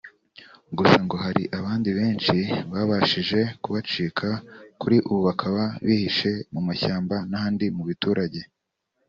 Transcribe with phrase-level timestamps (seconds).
[0.77, 2.37] Gusa ngo hari abandi benshi
[2.71, 4.27] babashije kubacika
[4.81, 8.41] kuri ubu bakaba bihishe mu mashyamba n’ahandi mu biturage